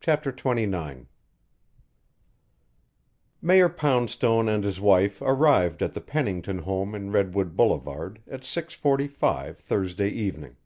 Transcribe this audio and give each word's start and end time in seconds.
CHAPTER 0.00 0.32
XXIX 0.32 1.06
Mayor 3.40 3.68
Poundstone 3.68 4.48
and 4.48 4.64
his 4.64 4.80
wife 4.80 5.22
arrived 5.24 5.84
at 5.84 5.94
the 5.94 6.00
Pennington 6.00 6.58
home 6.58 6.96
in 6.96 7.12
Redwood 7.12 7.54
Boulevard 7.56 8.20
at 8.28 8.42
six 8.44 8.74
forty 8.74 9.06
five 9.06 9.56
Thursday 9.56 10.08
evening. 10.08 10.56